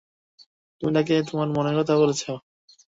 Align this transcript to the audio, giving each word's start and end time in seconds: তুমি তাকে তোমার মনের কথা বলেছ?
তুমি 0.81 0.91
তাকে 0.97 1.13
তোমার 1.29 1.47
মনের 1.55 1.75
কথা 1.79 1.93
বলেছ? 2.01 2.21